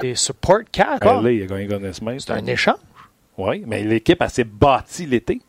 des 0.00 0.14
support. 0.14 0.60
Ah, 0.78 1.20
là, 1.22 1.30
il 1.30 1.42
a 1.42 1.46
gagné 1.46 1.68
Conn. 1.68 1.90
C'est 2.18 2.30
un 2.30 2.46
échange. 2.46 2.76
Oui, 3.38 3.62
mais 3.66 3.82
l'équipe, 3.82 4.20
elle 4.20 4.30
s'est 4.30 4.44
bâtie 4.44 5.06
l'été. 5.06 5.40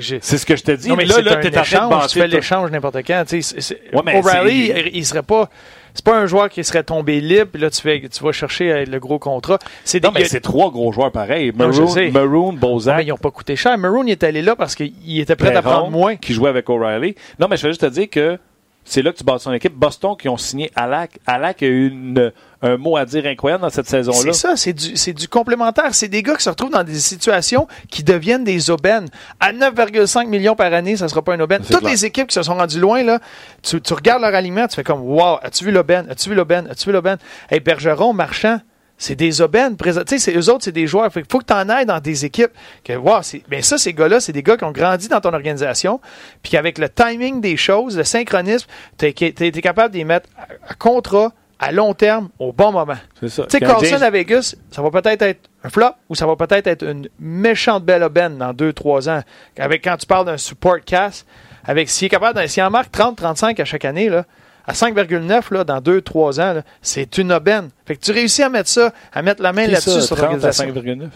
C'est 0.00 0.38
ce 0.38 0.46
que 0.46 0.56
je 0.56 0.62
te 0.62 0.72
dis. 0.72 0.88
Non, 0.88 0.96
mais 0.96 1.04
là, 1.04 1.20
là, 1.20 1.36
de 1.36 1.48
échange, 1.48 2.06
tu 2.08 2.18
fais 2.18 2.28
l'échange 2.28 2.70
n'importe 2.70 2.98
quand. 3.06 3.24
tu 3.26 3.42
sais, 3.42 3.80
Ouais, 3.92 4.18
O'Reilly, 4.18 4.90
il, 4.94 5.04
serait 5.04 5.22
pas. 5.22 5.50
C'est 5.92 6.04
pas 6.04 6.18
un 6.18 6.26
joueur 6.26 6.48
qui 6.48 6.64
serait 6.64 6.82
tombé 6.82 7.20
libre, 7.20 7.50
là, 7.54 7.70
tu, 7.70 7.80
fais, 7.80 8.02
tu 8.08 8.24
vas 8.24 8.32
chercher 8.32 8.72
euh, 8.72 8.84
le 8.84 8.98
gros 8.98 9.20
contrat. 9.20 9.58
C'est 9.84 10.02
Non, 10.02 10.10
des- 10.10 10.20
mais 10.20 10.24
c'est 10.24 10.40
trois 10.40 10.70
gros 10.72 10.90
joueurs 10.92 11.12
pareils. 11.12 11.52
Non, 11.54 11.68
Maroon, 11.68 11.86
sais. 11.86 12.10
Maroon 12.10 12.52
Bozak, 12.54 12.96
mais 12.96 13.04
ils 13.04 13.08
n'ont 13.10 13.16
pas 13.16 13.30
coûté 13.30 13.54
cher. 13.54 13.78
Maroon, 13.78 14.04
il 14.06 14.10
est 14.12 14.24
allé 14.24 14.42
là 14.42 14.56
parce 14.56 14.74
qu'il 14.74 15.20
était 15.20 15.36
prêt 15.36 15.54
à 15.54 15.62
prendre 15.62 15.90
moins. 15.90 16.16
qui 16.16 16.32
jouait 16.32 16.48
avec 16.50 16.68
O'Reilly. 16.68 17.14
Non, 17.38 17.46
mais 17.48 17.56
je 17.56 17.62
veux 17.62 17.70
juste 17.70 17.82
te 17.82 17.86
dire 17.86 18.10
que 18.10 18.38
c'est 18.84 19.02
là 19.02 19.12
que 19.12 19.18
tu 19.18 19.24
bats 19.24 19.38
son 19.38 19.52
équipe. 19.52 19.74
Boston 19.74 20.14
qui 20.18 20.28
ont 20.28 20.36
signé 20.36 20.70
Alak. 20.76 21.18
Alak 21.26 21.62
a 21.62 21.66
eu 21.66 21.88
une- 21.88 22.32
un 22.62 22.76
mot 22.78 22.96
à 22.96 23.04
dire 23.04 23.26
incroyable 23.26 23.62
dans 23.62 23.68
cette 23.70 23.88
saison-là. 23.88 24.32
C'est 24.32 24.40
ça, 24.48 24.56
c'est 24.56 24.72
du, 24.72 24.96
c'est 24.96 25.12
du 25.12 25.28
complémentaire. 25.28 25.94
C'est 25.94 26.08
des 26.08 26.22
gars 26.22 26.34
qui 26.36 26.42
se 26.44 26.48
retrouvent 26.50 26.70
dans 26.70 26.84
des 26.84 26.94
situations 26.98 27.66
qui 27.90 28.02
deviennent 28.02 28.44
des 28.44 28.70
aubaines. 28.70 29.08
À 29.40 29.52
9,5 29.52 30.28
millions 30.28 30.54
par 30.56 30.72
année, 30.72 30.96
ça 30.96 31.04
ne 31.04 31.10
sera 31.10 31.20
pas 31.22 31.34
une 31.34 31.42
aubaine. 31.42 31.60
C'est 31.64 31.72
Toutes 31.72 31.80
clair. 31.80 31.92
les 31.92 32.04
équipes 32.06 32.28
qui 32.28 32.34
se 32.34 32.42
sont 32.42 32.54
rendues 32.54 32.80
loin, 32.80 33.02
là, 33.02 33.18
tu, 33.62 33.80
tu 33.80 33.92
regardes 33.92 34.22
leur 34.22 34.34
aliment, 34.34 34.66
tu 34.66 34.76
fais 34.76 34.84
comme 34.84 35.02
Wow, 35.02 35.38
as-tu 35.42 35.64
vu 35.64 35.72
l'aubaine? 35.72 36.06
As-tu 36.10 36.30
vu 36.30 36.34
l'aubaine? 36.34 36.66
As-tu 36.70 36.86
vu 36.86 36.92
l'aubaine? 36.92 37.18
Hey, 37.50 37.60
Bergeron, 37.60 38.12
Marchand, 38.14 38.60
c'est 38.96 39.16
des 39.16 39.40
aubaines. 39.40 39.76
présent- 39.76 40.02
Tu 40.06 40.18
sais, 40.18 40.32
c'est- 40.32 40.38
eux 40.38 40.50
autres, 40.52 40.64
c'est 40.64 40.72
des 40.72 40.86
joueurs. 40.86 41.10
Il 41.14 41.22
faut 41.30 41.38
que 41.40 41.44
tu 41.44 41.52
en 41.52 41.68
ailles 41.68 41.86
dans 41.86 42.00
des 42.00 42.24
équipes. 42.24 42.52
Que, 42.84 42.92
wow, 42.94 43.22
c'est- 43.22 43.42
ben 43.48 43.62
ça, 43.62 43.76
ces 43.78 43.92
gars-là, 43.92 44.20
c'est 44.20 44.32
des 44.32 44.42
gars 44.42 44.56
qui 44.56 44.64
ont 44.64 44.72
grandi 44.72 45.08
dans 45.08 45.20
ton 45.20 45.32
organisation. 45.32 46.00
Puis 46.42 46.52
qu'avec 46.52 46.78
le 46.78 46.88
timing 46.88 47.40
des 47.40 47.56
choses, 47.56 47.96
le 47.96 48.04
synchronisme, 48.04 48.68
tu 48.98 49.06
été 49.06 49.60
capable 49.60 49.92
de 49.92 49.98
les 49.98 50.04
mettre 50.04 50.28
à, 50.38 50.42
à 50.70 50.74
contrat, 50.74 51.32
à 51.58 51.72
long 51.72 51.94
terme, 51.94 52.28
au 52.38 52.52
bon 52.52 52.72
moment. 52.72 52.96
C'est 53.20 53.28
ça. 53.28 53.44
Tu 53.44 53.50
sais, 53.52 53.60
Carlson 53.66 54.02
à 54.02 54.10
Vegas, 54.10 54.54
ça 54.70 54.82
va 54.82 54.90
peut-être 54.90 55.22
être 55.22 55.48
un 55.62 55.70
flop 55.70 55.92
ou 56.08 56.14
ça 56.14 56.26
va 56.26 56.36
peut-être 56.36 56.66
être 56.66 56.84
une 56.84 57.08
méchante 57.18 57.84
belle 57.84 58.02
aubaine 58.02 58.36
dans 58.38 58.52
2-3 58.52 59.08
ans. 59.08 59.22
Avec, 59.58 59.82
quand 59.84 59.96
tu 59.96 60.06
parles 60.06 60.26
d'un 60.26 60.36
support 60.36 60.78
cast, 60.84 61.26
avec 61.64 61.88
s'il 61.88 62.06
est 62.06 62.10
capable, 62.10 62.46
s'il 62.48 62.62
en 62.62 62.70
marque 62.70 62.90
30-35 62.92 63.60
à 63.60 63.64
chaque 63.64 63.84
année, 63.84 64.08
là, 64.08 64.24
à 64.66 64.72
5,9 64.72 65.52
là, 65.52 65.64
dans 65.64 65.80
2-3 65.80 66.40
ans, 66.40 66.52
là, 66.54 66.62
c'est 66.82 67.18
une 67.18 67.32
aubaine. 67.32 67.70
Fait 67.86 67.96
que 67.96 68.00
tu 68.04 68.12
réussis 68.12 68.42
à 68.42 68.48
mettre 68.48 68.68
ça, 68.70 68.92
à 69.12 69.22
mettre 69.22 69.42
la 69.42 69.52
main 69.52 69.66
Qui 69.66 69.72
là-dessus 69.72 69.90
ça, 69.90 70.00
sur 70.00 70.16
30 70.16 70.26
à 70.26 70.30
l'organisation. 70.32 70.66
5,9? 70.66 71.08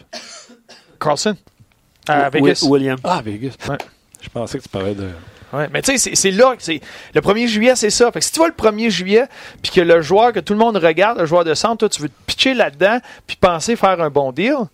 Carlson? 1.00 1.36
À 2.08 2.30
Vegas. 2.30 2.64
William. 2.68 2.98
Ah, 3.04 3.20
Vegas. 3.24 3.54
Ouais. 3.68 3.76
Je 4.20 4.28
pensais 4.28 4.58
que 4.58 4.62
tu 4.64 4.68
parlais 4.68 4.94
de... 4.94 5.08
Ouais, 5.52 5.66
mais 5.72 5.80
tu 5.80 5.96
sais, 5.96 6.14
c'est- 6.14 6.30
là, 6.30 6.54
que 6.56 6.62
c'est 6.62 6.80
le 7.14 7.20
1er 7.22 7.46
juillet, 7.46 7.74
c'est 7.74 7.88
ça. 7.88 8.12
Fait 8.12 8.18
que 8.18 8.24
si 8.24 8.32
tu 8.32 8.38
vois 8.38 8.48
le 8.48 8.54
1er 8.54 8.90
juillet, 8.90 9.24
puis 9.62 9.72
que 9.72 9.80
le 9.80 10.02
joueur 10.02 10.32
que 10.34 10.40
tout 10.40 10.52
le 10.52 10.58
monde 10.58 10.76
regarde, 10.76 11.18
le 11.18 11.24
joueur 11.24 11.44
de 11.44 11.54
centre, 11.54 11.78
toi, 11.78 11.88
tu 11.88 12.02
veux 12.02 12.08
te 12.10 12.14
pitcher 12.26 12.52
là-dedans, 12.52 12.98
puis 13.26 13.36
penser 13.40 13.74
faire 13.74 13.98
un 14.02 14.10
bon 14.10 14.30
deal, 14.32 14.52
ça 14.58 14.66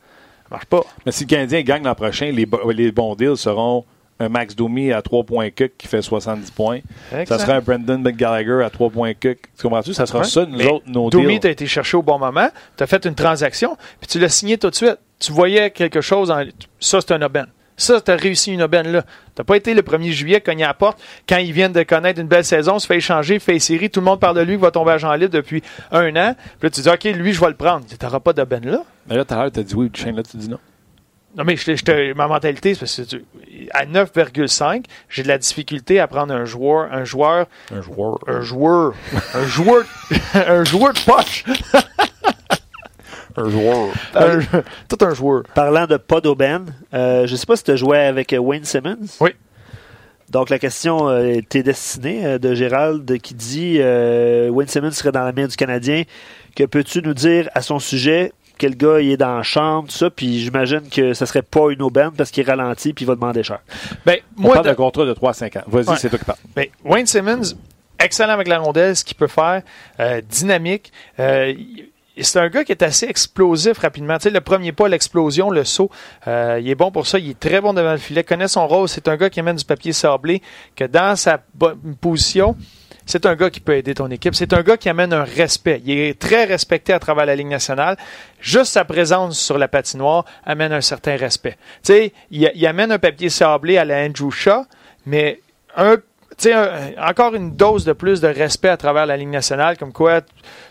marche 0.50 0.64
pas. 0.64 0.80
Mais 1.06 1.12
si 1.12 1.24
le 1.24 1.28
Canadien 1.28 1.62
gagne 1.62 1.84
l'an 1.84 1.94
prochain, 1.94 2.32
les, 2.32 2.44
bo- 2.44 2.68
les 2.72 2.90
bons 2.90 3.14
deals 3.14 3.36
seront 3.36 3.84
un 4.20 4.28
Max 4.28 4.54
Domi 4.54 4.92
à 4.92 5.02
3 5.02 5.24
points 5.24 5.50
cook 5.50 5.72
qui 5.76 5.88
fait 5.88 6.00
70 6.02 6.50
points. 6.52 6.80
Ça 7.10 7.20
Exact. 7.22 7.38
sera 7.40 7.54
un 7.54 7.60
Brendan 7.60 8.00
McGallagher 8.00 8.62
à 8.64 8.70
3 8.70 8.90
points 8.90 9.12
cook. 9.14 9.38
Tu 9.56 9.62
comprends-tu? 9.62 9.92
Ça 9.94 10.06
sera 10.06 10.20
Ouais. 10.20 10.24
ça, 10.24 10.46
nous 10.46 10.56
Mais 10.56 10.68
autres, 10.68 10.84
nos 10.88 11.10
Domi, 11.10 11.40
tu 11.40 11.46
as 11.46 11.50
été 11.50 11.66
cherché 11.66 11.96
au 11.96 12.02
bon 12.02 12.18
moment, 12.18 12.48
tu 12.76 12.82
as 12.84 12.86
fait 12.86 13.04
une 13.04 13.14
transaction, 13.14 13.76
puis 14.00 14.08
tu 14.08 14.18
l'as 14.18 14.28
signé 14.28 14.56
tout 14.58 14.70
de 14.70 14.74
suite. 14.74 14.98
Tu 15.18 15.32
voyais 15.32 15.70
quelque 15.70 16.00
chose, 16.00 16.30
en... 16.30 16.42
ça 16.80 17.00
c'est 17.00 17.12
un 17.12 17.22
aubaine. 17.22 17.46
Ça, 17.76 18.00
tu 18.00 18.08
as 18.12 18.14
réussi 18.14 18.52
une 18.52 18.62
aubaine 18.62 18.86
là. 18.86 19.02
Tu 19.34 19.42
pas 19.42 19.56
été 19.56 19.74
le 19.74 19.82
1er 19.82 20.12
juillet 20.12 20.40
cogné 20.40 20.62
à 20.62 20.68
la 20.68 20.74
porte 20.74 21.02
quand 21.28 21.38
ils 21.38 21.52
viennent 21.52 21.72
de 21.72 21.82
connaître 21.82 22.20
une 22.20 22.28
belle 22.28 22.44
saison, 22.44 22.78
se 22.78 22.86
fait 22.86 22.98
échanger, 22.98 23.40
fait 23.40 23.58
série, 23.58 23.90
tout 23.90 23.98
le 23.98 24.06
monde 24.06 24.20
parle 24.20 24.36
de 24.36 24.42
lui, 24.42 24.54
qui 24.54 24.60
va 24.62 24.70
tomber 24.70 24.92
agent 24.92 25.12
libre 25.14 25.32
depuis 25.32 25.60
un 25.90 26.14
an. 26.14 26.36
Puis 26.60 26.68
là, 26.68 26.70
tu 26.70 26.80
dis, 26.82 26.88
OK, 26.88 27.02
lui, 27.18 27.32
je 27.32 27.40
vais 27.40 27.48
le 27.48 27.56
prendre. 27.56 27.84
Tu 27.84 27.96
n'auras 28.00 28.20
pas 28.20 28.32
d'aubaine 28.32 28.64
là. 28.70 28.84
Mais 29.08 29.16
là, 29.16 29.24
tout 29.24 29.34
à 29.34 29.38
l'heure, 29.42 29.50
tu 29.50 29.58
as 29.58 29.64
dit 29.64 29.74
oui, 29.74 29.90
Shane, 29.92 30.14
là, 30.14 30.22
tu 30.22 30.36
dis 30.36 30.48
non. 30.48 30.58
Non, 31.36 31.42
mais 31.44 31.56
je, 31.56 31.64
te- 31.64 31.76
je 31.76 32.12
ma 32.14 32.28
mentalité, 32.28 32.74
c'est 32.74 32.80
parce 32.80 33.00
que 33.10 33.16
à 33.72 33.86
9,5, 33.86 34.84
j'ai 35.08 35.22
de 35.24 35.28
la 35.28 35.38
difficulté 35.38 35.98
à 35.98 36.06
prendre 36.06 36.32
un 36.32 36.44
joueur, 36.44 36.92
un 36.92 37.04
joueur, 37.04 37.46
Un 37.72 37.80
joueur. 37.82 38.18
un 38.28 38.40
joueur, 38.40 38.94
un 39.34 39.44
joueur, 39.46 39.84
un 40.34 40.64
joueur 40.64 40.92
de 40.92 41.00
poche. 41.04 41.44
Un 43.36 43.50
joueur. 43.50 43.88
Un- 44.14 44.38
tout 44.88 45.04
un 45.04 45.12
joueur. 45.14 45.42
Parlant 45.54 45.86
de 45.86 45.96
pas 45.96 46.20
d'aubaine, 46.20 46.66
euh, 46.92 47.26
je 47.26 47.32
ne 47.32 47.36
sais 47.36 47.46
pas 47.46 47.56
si 47.56 47.64
tu 47.64 47.72
as 47.72 47.76
joué 47.76 47.98
avec 47.98 48.34
Wayne 48.38 48.64
Simmons. 48.64 49.06
Oui. 49.20 49.30
Donc 50.30 50.50
la 50.50 50.58
question 50.60 51.08
euh, 51.08 51.40
t'est 51.48 51.62
destinée 51.64 52.24
euh, 52.24 52.38
de 52.38 52.54
Gérald 52.54 53.18
qui 53.20 53.34
dit 53.34 53.76
euh, 53.80 54.48
Wayne 54.50 54.68
Simmons 54.68 54.92
serait 54.92 55.12
dans 55.12 55.24
la 55.24 55.32
main 55.32 55.46
du 55.48 55.56
Canadien. 55.56 56.04
Que 56.56 56.64
peux-tu 56.64 57.02
nous 57.02 57.14
dire 57.14 57.48
à 57.54 57.60
son 57.60 57.78
sujet? 57.80 58.32
Quel 58.58 58.76
gars 58.76 59.00
il 59.00 59.10
est 59.10 59.16
dans 59.16 59.36
la 59.36 59.42
chambre, 59.42 59.88
tout 59.88 59.94
ça, 59.96 60.10
puis 60.10 60.40
j'imagine 60.40 60.82
que 60.90 61.14
ce 61.14 61.26
serait 61.26 61.42
pas 61.42 61.70
une 61.70 61.82
aubaine 61.82 62.10
parce 62.16 62.30
qu'il 62.30 62.46
ralentit 62.48 62.92
puis 62.92 63.04
il 63.04 63.08
va 63.08 63.14
demander 63.14 63.42
cher. 63.42 63.60
Ben, 64.06 64.18
On 64.38 64.42
moi, 64.42 64.54
parle 64.54 64.66
de- 64.66 64.70
d'un 64.70 64.76
contrat 64.76 65.04
de 65.04 65.12
3 65.12 65.30
à 65.30 65.34
5 65.34 65.56
ans. 65.56 65.62
Vas-y, 65.66 65.88
Ouais. 65.88 65.96
c'est 65.98 66.08
toi 66.10 66.18
qui 66.18 66.24
parles. 66.24 66.38
ben, 66.54 66.66
Wayne 66.84 67.06
Simmons, 67.06 67.54
excellent 67.98 68.32
avec 68.32 68.48
la 68.48 68.58
rondelle, 68.58 68.94
ce 68.96 69.04
qu'il 69.04 69.16
peut 69.16 69.26
faire, 69.26 69.62
euh, 70.00 70.20
dynamique. 70.28 70.92
Euh, 71.20 71.52
il- 71.56 71.88
c'est 72.22 72.38
un 72.38 72.48
gars 72.48 72.64
qui 72.64 72.72
est 72.72 72.82
assez 72.82 73.06
explosif 73.06 73.78
rapidement. 73.78 74.16
Tu 74.18 74.24
sais, 74.24 74.30
le 74.30 74.40
premier 74.40 74.72
pas, 74.72 74.88
l'explosion, 74.88 75.50
le 75.50 75.64
saut, 75.64 75.90
euh, 76.28 76.58
il 76.60 76.68
est 76.68 76.74
bon 76.74 76.90
pour 76.90 77.06
ça. 77.06 77.18
Il 77.18 77.30
est 77.30 77.40
très 77.40 77.60
bon 77.60 77.72
devant 77.74 77.92
le 77.92 77.98
filet, 77.98 78.22
connaît 78.22 78.48
son 78.48 78.66
rôle. 78.66 78.88
C'est 78.88 79.08
un 79.08 79.16
gars 79.16 79.30
qui 79.30 79.40
amène 79.40 79.56
du 79.56 79.64
papier 79.64 79.92
sablé, 79.92 80.40
que 80.76 80.84
dans 80.84 81.16
sa 81.16 81.42
position, 82.00 82.56
c'est 83.06 83.26
un 83.26 83.34
gars 83.34 83.50
qui 83.50 83.60
peut 83.60 83.76
aider 83.76 83.94
ton 83.94 84.10
équipe. 84.10 84.34
C'est 84.34 84.52
un 84.52 84.62
gars 84.62 84.76
qui 84.76 84.88
amène 84.88 85.12
un 85.12 85.24
respect. 85.24 85.82
Il 85.84 85.98
est 85.98 86.18
très 86.18 86.44
respecté 86.44 86.92
à 86.92 86.98
travers 86.98 87.26
la 87.26 87.36
Ligue 87.36 87.48
nationale. 87.48 87.96
Juste 88.40 88.72
sa 88.72 88.84
présence 88.84 89.38
sur 89.38 89.58
la 89.58 89.68
patinoire 89.68 90.24
amène 90.44 90.72
un 90.72 90.80
certain 90.80 91.16
respect. 91.16 91.56
Tu 91.82 91.92
sais, 91.92 92.12
il, 92.30 92.66
amène 92.66 92.92
un 92.92 92.98
papier 92.98 93.28
sablé 93.28 93.76
à 93.76 93.84
la 93.84 94.04
Andrew 94.04 94.30
Shaw, 94.30 94.64
mais 95.04 95.40
un- 95.76 95.98
encore 96.98 97.34
une 97.34 97.52
dose 97.56 97.84
de 97.84 97.92
plus 97.92 98.20
de 98.20 98.28
respect 98.28 98.68
à 98.68 98.76
travers 98.76 99.06
la 99.06 99.16
Ligue 99.16 99.28
nationale, 99.28 99.76
comme 99.78 99.92
quoi 99.92 100.20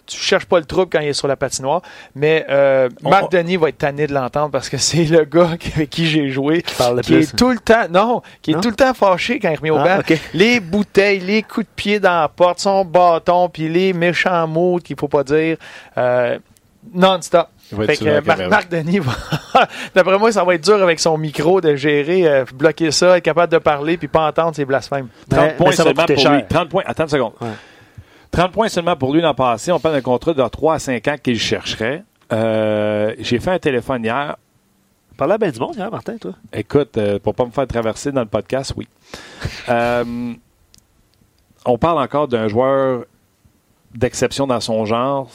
tu 0.06 0.18
cherches 0.18 0.46
pas 0.46 0.60
le 0.60 0.66
trouble 0.66 0.90
quand 0.92 1.00
il 1.00 1.08
est 1.08 1.14
sur 1.14 1.28
la 1.30 1.36
patinoire. 1.38 1.82
Mais 2.16 2.46
euh, 2.50 2.90
On- 3.04 3.10
Marc 3.10 3.32
Denis 3.32 3.56
va 3.56 3.70
être 3.70 3.78
tanné 3.78 4.06
de 4.06 4.14
l'entendre 4.14 4.52
parce 4.52 4.68
que 4.70 4.78
c'est 4.78 5.06
le 5.06 5.24
gars 5.24 5.52
avec 5.76 5.90
qui 5.90 6.06
j'ai 6.06 6.30
joué, 6.30 6.64
parle 6.78 7.02
qui 7.02 7.14
plus. 7.14 7.24
est 7.24 7.36
tout 7.38 7.50
le 7.52 7.60
temps, 7.60 7.88
non, 7.90 8.22
qui 8.42 8.52
est 8.52 8.56
Non? 8.56 8.62
tout 8.62 8.70
le 8.70 8.76
temps 8.76 8.94
fâché 8.94 9.40
quand 9.40 9.50
il 9.50 9.56
remet 9.58 9.70
au 9.72 9.78
Ah, 9.78 10.00
banc. 10.00 10.16
Les 10.34 10.60
bouteilles, 10.60 11.20
les 11.20 11.42
coups 11.44 11.66
de 11.66 11.72
pied 11.76 12.00
dans 12.00 12.22
la 12.22 12.28
porte, 12.28 12.60
son 12.60 12.84
bâton, 12.84 13.48
puis 13.50 13.70
les 13.70 13.94
méchants 13.94 14.46
mots 14.48 14.80
qu'il 14.84 14.98
faut 15.00 15.08
pas 15.08 15.24
dire, 15.24 15.58
euh, 15.98 16.38
non-stop. 16.94 17.48
Il 17.72 17.78
va 17.78 17.84
être 17.86 17.92
Fait 17.92 18.06
que 18.06 18.10
Marc, 18.12 18.26
caméra. 18.26 18.50
Marc 18.50 18.70
Denis 18.70 19.00
va. 19.00 19.14
D'après 19.96 20.18
moi, 20.20 20.32
ça 20.32 20.44
va 20.44 20.56
être 20.56 20.64
dur 20.64 20.82
avec 20.82 21.00
son 21.00 21.18
micro 21.18 21.62
de 21.62 21.76
gérer, 21.76 22.28
euh, 22.28 22.46
bloquer 22.54 22.92
ça, 22.92 23.18
être 23.18 23.24
capable 23.24 23.52
de 23.52 23.58
parler 23.58 23.98
puis 23.98 24.08
pas 24.08 24.28
entendre 24.28 24.56
ses 24.56 24.66
blasphèmes. 24.66 25.08
30 25.30 25.40
Mais- 25.42 25.54
points 25.56 25.70
mais 25.70 25.76
seulement 25.76 26.06
pour 26.06 26.18
cher. 26.18 26.34
lui. 26.34 26.44
30 26.50 26.70
points. 26.70 26.84
Attends 26.86 27.04
une 27.04 27.10
seconde. 27.10 27.34
Ouais. 27.42 27.48
30 28.32 28.52
points 28.52 28.68
seulement 28.70 28.96
pour 28.96 29.14
lui 29.14 29.22
l'an 29.22 29.34
passé. 29.34 29.72
On 29.72 29.80
parle 29.80 29.96
d'un 29.96 30.02
contrat 30.02 30.34
de 30.34 30.48
3 30.48 30.74
à 30.76 30.80
5 30.80 31.08
ans 31.08 31.16
qu'il 31.22 31.40
chercherait. 31.40 32.04
Euh, 32.32 33.14
J'ai 33.20 33.40
fait 33.40 33.52
un 33.52 33.60
téléphone 33.60 34.04
hier. 34.04 34.36
Parle 35.18 35.34
à 35.34 35.38
ben 35.38 35.52
du 35.52 35.60
monde 35.60 35.76
hier, 35.76 35.92
Martin, 35.92 36.18
toi? 36.18 36.32
Écoute, 36.52 36.98
euh, 36.98 37.20
pour 37.20 37.36
pas 37.36 37.46
me 37.46 37.52
faire 37.52 37.68
traverser 37.68 38.12
dans 38.12 38.22
le 38.22 38.28
podcast, 38.28 38.74
oui. 38.76 38.88
Euh, 39.70 40.34
on 41.66 41.78
parle 41.78 42.00
encore 42.02 42.28
d'un 42.28 42.48
joueur 42.50 43.06
d'exception 43.96 44.48
dans 44.48 44.60
son 44.60 44.84
genre 44.86 45.30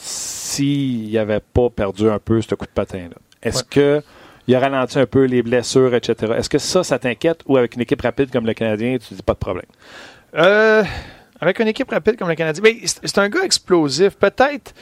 s'il 0.59 1.13
n'avait 1.13 1.39
pas 1.39 1.69
perdu 1.69 2.09
un 2.09 2.19
peu 2.19 2.41
ce 2.41 2.53
coup 2.55 2.65
de 2.65 2.71
patin-là. 2.71 3.15
Est-ce 3.41 3.63
que 3.63 4.01
il 4.47 4.55
a 4.55 4.59
ralenti 4.59 4.97
un 4.99 5.05
peu 5.05 5.25
les 5.25 5.43
blessures, 5.43 5.93
etc. 5.93 6.33
Est-ce 6.37 6.49
que 6.49 6.57
ça, 6.57 6.83
ça 6.83 6.97
t'inquiète? 6.97 7.41
Ou 7.45 7.57
avec 7.57 7.75
une 7.75 7.81
équipe 7.81 8.01
rapide 8.01 8.31
comme 8.31 8.45
le 8.45 8.53
Canadien, 8.53 8.97
tu 8.97 9.13
dis 9.13 9.21
pas 9.21 9.33
de 9.33 9.37
problème? 9.37 9.67
Euh, 10.35 10.83
avec 11.39 11.59
une 11.59 11.67
équipe 11.67 11.89
rapide 11.89 12.17
comme 12.17 12.27
le 12.29 12.35
Canadien, 12.35 12.61
mais 12.63 12.77
c'est 12.83 13.17
un 13.19 13.29
gars 13.29 13.43
explosif. 13.43 14.15
Peut-être, 14.15 14.73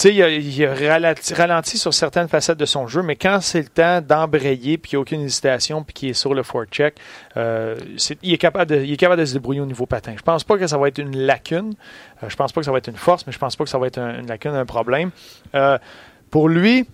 sais, 0.00 0.14
il 0.14 0.64
a, 0.64 1.14
sur 1.62 1.94
certaines 1.94 2.28
facettes 2.28 2.58
de 2.58 2.64
son 2.64 2.86
jeu, 2.86 3.02
mais 3.02 3.16
quand 3.16 3.38
c'est 3.40 3.60
le 3.60 3.68
temps 3.68 4.00
d'embrayer, 4.00 4.76
puis 4.78 4.90
qu'il 4.90 4.96
n'y 4.96 5.00
a 5.00 5.02
aucune 5.02 5.20
hésitation, 5.20 5.84
puis 5.84 5.94
qu'il 5.94 6.08
est 6.10 6.14
sur 6.14 6.34
le 6.34 6.42
forecheck, 6.42 6.96
euh, 7.36 7.76
c'est- 7.96 8.18
il, 8.22 8.32
est 8.32 8.38
capable 8.38 8.70
de, 8.70 8.82
il 8.82 8.92
est 8.92 8.96
capable 8.96 9.20
de 9.20 9.26
se 9.26 9.34
débrouiller 9.34 9.60
au 9.60 9.66
niveau 9.66 9.86
patin. 9.86 10.14
Je 10.16 10.22
pense 10.22 10.42
pas 10.44 10.58
que 10.58 10.66
ça 10.66 10.78
va 10.78 10.88
être 10.88 10.98
une 10.98 11.16
lacune. 11.16 11.74
Euh, 12.22 12.28
je 12.28 12.36
pense 12.36 12.52
pas 12.52 12.60
que 12.60 12.64
ça 12.64 12.72
va 12.72 12.78
être 12.78 12.88
une 12.88 12.96
force, 12.96 13.26
mais 13.26 13.32
je 13.32 13.38
pense 13.38 13.54
pas 13.56 13.64
que 13.64 13.70
ça 13.70 13.78
va 13.78 13.86
être 13.86 13.98
un- 13.98 14.18
une 14.20 14.26
lacune, 14.26 14.52
un 14.52 14.66
problème. 14.66 15.10
Euh, 15.54 15.78
pour 16.30 16.48
lui, 16.48 16.86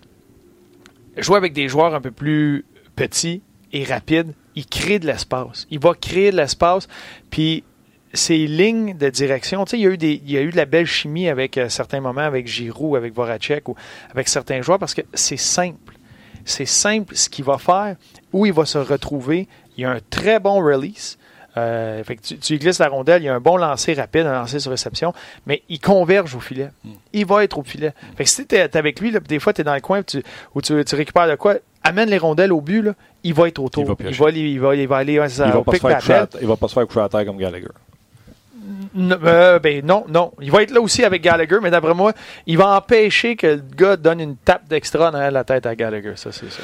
jouer 1.17 1.37
avec 1.37 1.53
des 1.53 1.67
joueurs 1.67 1.95
un 1.95 2.01
peu 2.01 2.11
plus 2.11 2.65
petits 2.95 3.41
et 3.73 3.83
rapides, 3.83 4.33
il 4.55 4.65
crée 4.65 4.99
de 4.99 5.07
l'espace. 5.07 5.65
Il 5.71 5.79
va 5.79 5.93
créer 5.93 6.31
de 6.31 6.37
l'espace, 6.37 6.87
puis 7.29 7.63
ses 8.13 8.47
lignes 8.47 8.97
de 8.97 9.09
direction, 9.09 9.63
tu 9.65 9.71
sais, 9.71 9.77
il 9.77 9.83
y 9.83 9.87
a 9.87 9.89
eu 9.89 9.97
des, 9.97 10.21
il 10.25 10.31
y 10.31 10.37
a 10.37 10.41
eu 10.41 10.51
de 10.51 10.57
la 10.57 10.65
belle 10.65 10.85
chimie 10.85 11.29
avec 11.29 11.57
euh, 11.57 11.69
certains 11.69 12.01
moments, 12.01 12.21
avec 12.21 12.47
Giroud, 12.47 12.95
avec 12.97 13.13
Voracek 13.13 13.69
ou 13.69 13.75
avec 14.11 14.27
certains 14.27 14.61
joueurs, 14.61 14.79
parce 14.79 14.93
que 14.93 15.01
c'est 15.13 15.37
simple. 15.37 15.95
C'est 16.43 16.65
simple 16.65 17.15
ce 17.15 17.29
qu'il 17.29 17.45
va 17.45 17.57
faire, 17.57 17.95
où 18.33 18.45
il 18.45 18.53
va 18.53 18.65
se 18.65 18.79
retrouver. 18.79 19.47
Il 19.77 19.83
y 19.83 19.85
a 19.85 19.91
un 19.91 19.99
très 20.09 20.39
bon 20.39 20.55
release. 20.63 21.17
Euh, 21.57 22.01
fait 22.03 22.15
que 22.15 22.21
tu, 22.21 22.57
glisses 22.57 22.79
la 22.79 22.87
rondelle, 22.87 23.21
il 23.21 23.25
y 23.25 23.29
a 23.29 23.35
un 23.35 23.41
bon 23.41 23.57
lancer 23.57 23.93
rapide, 23.93 24.25
un 24.25 24.33
lancer 24.33 24.59
sur 24.59 24.71
réception, 24.71 25.13
mais 25.45 25.63
il 25.67 25.79
converge 25.79 26.33
au 26.33 26.39
filet. 26.39 26.69
Il 27.11 27.25
va 27.25 27.43
être 27.43 27.57
au 27.57 27.63
filet. 27.63 27.93
Fait 28.15 28.23
que 28.23 28.29
si 28.29 28.47
tu 28.47 28.55
es, 28.55 28.75
avec 28.77 28.99
lui, 29.01 29.11
là, 29.11 29.19
des 29.19 29.39
fois 29.39 29.51
tu 29.51 29.61
es 29.61 29.63
dans 29.65 29.75
le 29.75 29.81
coin 29.81 30.01
tu, 30.01 30.23
où 30.55 30.61
tu, 30.61 30.83
tu 30.85 30.95
récupères 30.95 31.27
de 31.27 31.35
quoi, 31.35 31.55
amène 31.83 32.09
les 32.09 32.17
rondelles 32.17 32.53
au 32.53 32.61
but, 32.61 32.81
là, 32.81 32.93
il 33.23 33.33
va 33.33 33.49
être 33.49 33.59
autour. 33.59 33.83
Il 33.83 33.89
va 33.89 33.95
Il 34.09 34.15
va, 34.15 34.27
aller- 34.27 34.39
il 34.39 34.59
va, 34.61 34.75
il 34.75 34.87
va 34.87 34.97
aller 34.97 35.13
il, 35.13 35.19
va 35.19 35.59
au 35.59 35.63
pas 35.63 35.73
se 35.73 35.77
pic 35.77 35.87
faire 35.87 35.97
coucher 35.99 36.13
à, 36.13 36.19
d'appel. 36.21 36.41
il 36.41 36.47
va 36.47 36.55
pas 36.55 36.67
se 36.69 36.73
faire 36.73 36.87
coucher 36.87 37.01
à 37.01 37.09
terre 37.09 37.25
comme 37.25 37.37
Gallagher. 37.37 37.67
Euh, 38.97 39.59
ben 39.59 39.85
non, 39.85 40.05
non. 40.07 40.33
Il 40.41 40.51
va 40.51 40.63
être 40.63 40.71
là 40.71 40.81
aussi 40.81 41.03
avec 41.03 41.21
Gallagher, 41.21 41.57
mais 41.61 41.71
d'après 41.71 41.93
moi, 41.93 42.13
il 42.45 42.57
va 42.57 42.75
empêcher 42.77 43.35
que 43.35 43.47
le 43.47 43.63
gars 43.75 43.97
donne 43.97 44.19
une 44.19 44.35
tape 44.35 44.67
d'extra 44.67 45.11
dans 45.11 45.31
la 45.31 45.43
tête 45.43 45.65
à 45.65 45.75
Gallagher. 45.75 46.13
Ça, 46.15 46.31
c'est 46.31 46.51
ça. 46.51 46.61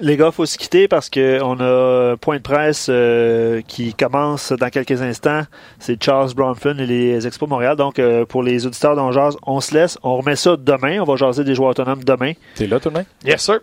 Les 0.00 0.16
gars, 0.16 0.30
faut 0.30 0.46
se 0.46 0.58
quitter 0.58 0.88
parce 0.88 1.10
qu'on 1.10 1.60
a 1.60 2.12
un 2.12 2.16
point 2.16 2.36
de 2.36 2.42
presse 2.42 2.86
euh, 2.88 3.60
qui 3.66 3.94
commence 3.94 4.52
dans 4.52 4.68
quelques 4.68 5.02
instants. 5.02 5.42
C'est 5.78 6.02
Charles 6.02 6.34
Bronfman 6.34 6.78
et 6.78 6.86
les 6.86 7.26
Expos 7.26 7.48
Montréal. 7.48 7.76
Donc, 7.76 7.98
euh, 7.98 8.24
pour 8.24 8.42
les 8.42 8.66
auditeurs 8.66 8.96
d'On 8.96 9.12
Jase, 9.12 9.36
on 9.42 9.60
se 9.60 9.74
laisse. 9.74 9.98
On 10.02 10.16
remet 10.16 10.36
ça 10.36 10.56
demain. 10.56 11.00
On 11.00 11.04
va 11.04 11.16
jaser 11.16 11.44
des 11.44 11.54
joueurs 11.54 11.70
autonomes 11.70 12.04
demain. 12.04 12.32
T'es 12.54 12.66
là 12.66 12.80
tout 12.80 12.88
le 12.88 12.96
monde? 12.96 13.06
Yes, 13.24 13.42
sir. 13.42 13.60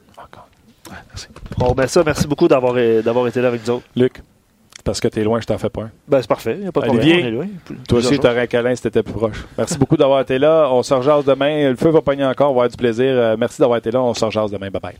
On 1.60 1.68
remet 1.68 1.88
ça. 1.88 2.04
Merci 2.06 2.28
beaucoup 2.28 2.48
d'avoir 2.48 2.74
d'avoir 3.04 3.28
été 3.28 3.42
là 3.42 3.48
avec 3.48 3.66
nous 3.66 3.76
autres. 3.76 3.86
Luc, 3.96 4.22
parce 4.84 5.00
que 5.00 5.08
t'es 5.08 5.24
loin, 5.24 5.40
je 5.40 5.46
t'en 5.46 5.58
fais 5.58 5.70
pas 5.70 5.84
un. 5.84 5.92
Ben, 6.08 6.22
c'est 6.22 6.28
parfait. 6.28 6.56
Il 6.58 6.62
n'y 6.62 6.68
a 6.68 6.72
pas 6.72 6.82
de 6.82 6.90
Olivier, 6.90 7.22
problème. 7.22 7.50
Toi 7.88 8.00
aussi, 8.00 8.16
jours. 8.16 8.24
t'aurais 8.24 8.42
un 8.42 8.48
câlin 8.48 8.76
si 8.76 8.82
t'étais 8.84 9.04
plus 9.04 9.14
proche. 9.14 9.46
Merci 9.58 9.78
beaucoup 9.78 9.98
d'avoir 9.98 10.22
été 10.22 10.38
là. 10.38 10.68
On 10.72 10.84
se 10.84 10.94
rejase 10.94 11.26
demain. 11.26 11.70
Le 11.70 11.76
feu 11.76 11.90
va 11.90 12.02
pogner 12.02 12.26
encore. 12.26 12.52
On 12.52 12.54
va 12.56 12.64
avoir 12.64 12.70
du 12.70 12.78
plaisir. 12.78 13.06
Euh, 13.08 13.36
merci 13.38 13.60
d'avoir 13.62 13.78
été 13.78 13.92
là. 13.92 14.02
On 14.02 14.14
se 14.14 14.26
rejase 14.26 14.52
demain. 14.52 14.70
Bye 14.70 14.82
bye. 14.82 14.96